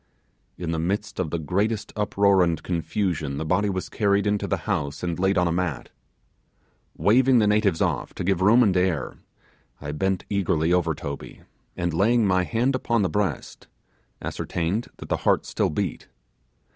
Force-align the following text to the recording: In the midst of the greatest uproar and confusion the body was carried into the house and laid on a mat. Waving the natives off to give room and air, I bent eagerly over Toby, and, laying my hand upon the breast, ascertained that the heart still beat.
In 0.57 0.71
the 0.71 0.79
midst 0.79 1.19
of 1.19 1.29
the 1.29 1.37
greatest 1.37 1.93
uproar 1.95 2.41
and 2.41 2.63
confusion 2.63 3.37
the 3.37 3.45
body 3.45 3.69
was 3.69 3.87
carried 3.87 4.25
into 4.25 4.47
the 4.47 4.57
house 4.65 5.03
and 5.03 5.19
laid 5.19 5.37
on 5.37 5.47
a 5.47 5.51
mat. 5.51 5.91
Waving 6.97 7.37
the 7.37 7.45
natives 7.45 7.83
off 7.83 8.11
to 8.15 8.23
give 8.23 8.41
room 8.41 8.63
and 8.63 8.75
air, 8.75 9.19
I 9.79 9.91
bent 9.91 10.25
eagerly 10.27 10.73
over 10.73 10.95
Toby, 10.95 11.41
and, 11.77 11.93
laying 11.93 12.25
my 12.25 12.45
hand 12.45 12.73
upon 12.73 13.03
the 13.03 13.09
breast, 13.09 13.67
ascertained 14.23 14.87
that 14.97 15.09
the 15.09 15.17
heart 15.17 15.45
still 15.45 15.69
beat. 15.69 16.07